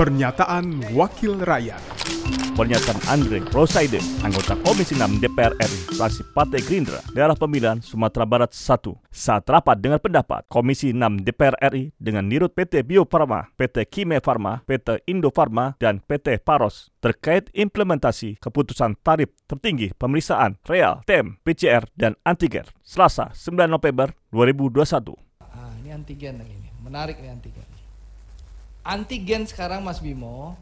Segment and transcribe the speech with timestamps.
[0.00, 1.76] Pernyataan Wakil Rakyat
[2.56, 8.48] Pernyataan Andre Rosaide, anggota Komisi 6 DPR RI, fraksi Partai Gerindra, daerah pemilihan Sumatera Barat
[8.56, 13.84] 1, saat rapat dengan pendapat Komisi 6 DPR RI dengan nirut PT Bio Farma, PT
[13.92, 21.04] Kime Farma, PT Indo Farma, dan PT Paros terkait implementasi keputusan tarif tertinggi pemeriksaan real,
[21.04, 25.12] TEM, PCR, dan antigen Selasa 9 November 2021.
[25.44, 26.72] Ah, ini antigen ini.
[26.80, 27.69] Menarik nih antigen.
[28.80, 30.56] Antigen sekarang Mas Bimo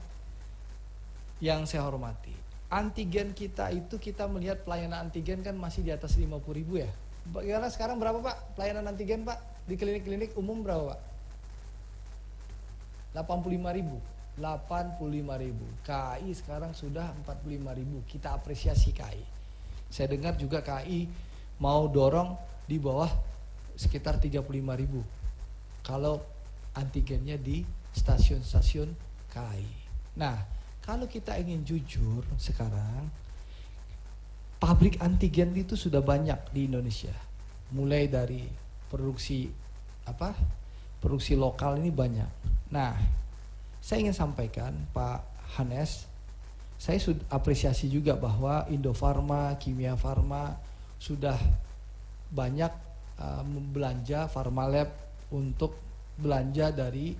[1.38, 2.34] yang saya hormati.
[2.68, 6.90] Antigen kita itu kita melihat pelayanan antigen kan masih di atas 50 ribu ya.
[7.30, 9.38] Bagaimana sekarang berapa Pak pelayanan antigen Pak?
[9.70, 11.00] Di klinik-klinik umum berapa Pak?
[13.14, 13.96] 85 ribu.
[14.38, 15.66] 85 ribu.
[15.86, 18.02] KAI sekarang sudah 45 ribu.
[18.10, 19.22] Kita apresiasi KAI.
[19.88, 21.06] Saya dengar juga KAI
[21.62, 22.34] mau dorong
[22.66, 23.08] di bawah
[23.78, 24.42] sekitar 35
[24.74, 25.00] ribu.
[25.86, 26.20] Kalau
[26.76, 28.92] antigennya di stasiun-stasiun
[29.32, 29.64] KAI.
[30.18, 30.36] Nah,
[30.82, 33.12] kalau kita ingin jujur sekarang,
[34.58, 37.14] pabrik antigen itu sudah banyak di Indonesia.
[37.72, 38.42] Mulai dari
[38.88, 39.46] produksi
[40.08, 40.32] apa?
[40.98, 42.30] Produksi lokal ini banyak.
[42.74, 42.96] Nah,
[43.78, 45.22] saya ingin sampaikan Pak
[45.60, 46.08] Hanes,
[46.80, 50.58] saya sudah apresiasi juga bahwa Indofarma, Kimia Farma
[50.98, 51.38] sudah
[52.28, 52.72] banyak
[53.22, 54.90] uh, belanja Farmalab
[55.30, 55.78] untuk
[56.18, 57.14] belanja dari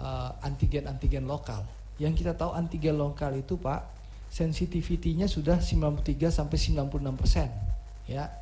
[0.00, 1.60] uh, antigen-antigen lokal.
[2.00, 3.84] Yang kita tahu antigen lokal itu Pak,
[4.32, 7.52] sensitivity-nya sudah 93 sampai 96 persen,
[8.08, 8.32] ya,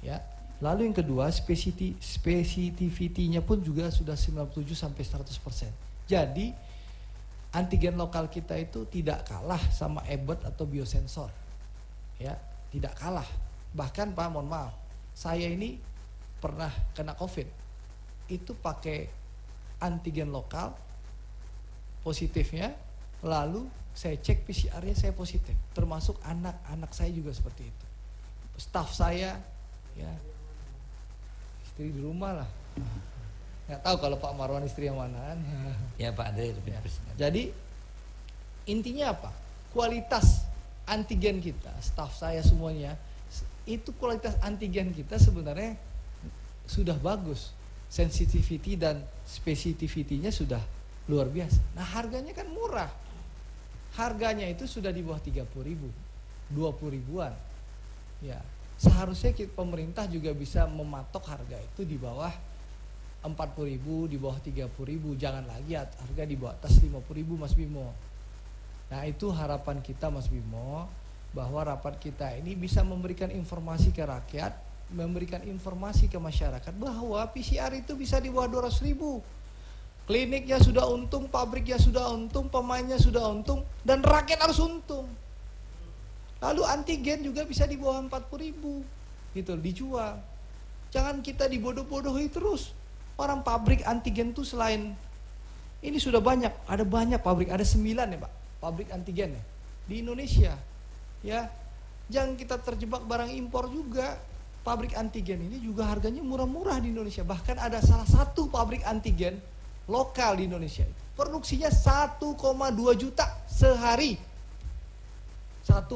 [0.00, 0.24] ya.
[0.58, 5.70] Lalu yang kedua spesitivity-nya pun juga sudah 97 sampai 100 persen.
[6.08, 6.50] Jadi
[7.54, 11.30] antigen lokal kita itu tidak kalah sama Abbott atau biosensor,
[12.16, 12.34] ya,
[12.72, 13.28] tidak kalah.
[13.76, 14.72] Bahkan Pak, mohon maaf,
[15.12, 15.76] saya ini
[16.40, 17.48] pernah kena COVID,
[18.32, 19.17] itu pakai
[19.78, 20.74] antigen lokal
[22.02, 22.74] positifnya
[23.22, 25.54] lalu saya cek PCR-nya saya positif.
[25.74, 27.86] Termasuk anak-anak saya juga seperti itu.
[28.58, 29.34] Staff saya
[29.98, 30.12] ya
[31.66, 32.48] istri di rumah lah.
[33.66, 35.18] Nggak tahu kalau Pak Marwan istri yang mana.
[35.34, 35.40] Kan
[35.98, 36.78] ya Pak Andre ya.
[37.18, 37.50] jadi
[38.70, 39.30] intinya apa?
[39.74, 40.48] Kualitas
[40.88, 42.96] antigen kita staff saya semuanya
[43.68, 45.76] itu kualitas antigen kita sebenarnya
[46.64, 47.52] sudah bagus
[47.88, 50.60] sensitivity dan specificity-nya sudah
[51.08, 51.60] luar biasa.
[51.72, 52.92] Nah harganya kan murah.
[53.96, 55.88] Harganya itu sudah di bawah 30 ribu,
[56.52, 57.32] 20 ribuan.
[58.20, 58.38] Ya,
[58.76, 62.30] seharusnya kita, pemerintah juga bisa mematok harga itu di bawah
[63.24, 63.34] 40
[63.66, 65.16] ribu, di bawah 30 ribu.
[65.16, 67.90] Jangan lagi harga di bawah atas 50 ribu Mas Bimo.
[68.92, 70.86] Nah itu harapan kita Mas Bimo,
[71.32, 77.72] bahwa rapat kita ini bisa memberikan informasi ke rakyat memberikan informasi ke masyarakat bahwa PCR
[77.76, 79.20] itu bisa di bawah 200 ribu.
[80.08, 85.04] Kliniknya sudah untung, pabriknya sudah untung, pemainnya sudah untung, dan rakyat harus untung.
[86.40, 88.80] Lalu antigen juga bisa di bawah 40 ribu,
[89.36, 90.16] gitu, dijual.
[90.88, 92.72] Jangan kita dibodoh-bodohi terus.
[93.20, 94.96] Orang pabrik antigen tuh selain
[95.78, 99.42] ini sudah banyak, ada banyak pabrik, ada sembilan ya pak, pabrik antigen ya,
[99.86, 100.56] di Indonesia.
[101.22, 101.50] Ya,
[102.10, 104.18] jangan kita terjebak barang impor juga
[104.68, 107.24] pabrik antigen ini juga harganya murah-murah di Indonesia.
[107.24, 109.40] Bahkan ada salah satu pabrik antigen
[109.88, 110.84] lokal di Indonesia.
[111.16, 112.20] Produksinya 1,2
[113.00, 114.20] juta sehari.
[115.64, 115.88] 1,2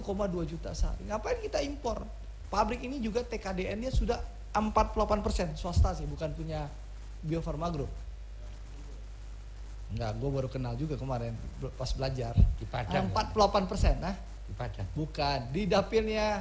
[0.48, 1.04] juta sehari.
[1.04, 2.00] Ngapain kita impor?
[2.48, 4.16] Pabrik ini juga TKDN-nya sudah
[4.56, 6.64] 48 persen swasta sih, bukan punya
[7.20, 7.92] Bio Farma Group.
[9.92, 11.36] Enggak, gue baru kenal juga kemarin
[11.76, 12.32] pas belajar.
[12.56, 13.12] Di Padang.
[13.12, 14.16] 48 persen, nah?
[14.48, 14.88] Di Padang.
[14.96, 16.40] Bukan, di dapilnya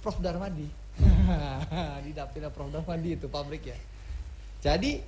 [0.00, 0.85] Prof Darmadi.
[2.04, 3.76] di dapilnya Prof Darmadi itu pabrik ya.
[4.62, 5.00] Jadi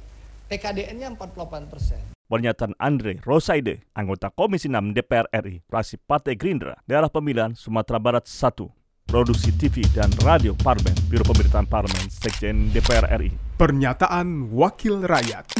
[0.48, 2.00] TKDN-nya 48 persen.
[2.28, 8.28] Pernyataan Andre Rosaide, anggota Komisi 6 DPR RI, fraksi Partai Gerindra, daerah pemilihan Sumatera Barat
[8.28, 8.68] 1,
[9.08, 13.32] produksi TV dan radio Parmen, Biro Pemerintahan Parlemen, Sekjen DPR RI.
[13.56, 15.56] Pernyataan Wakil Rakyat.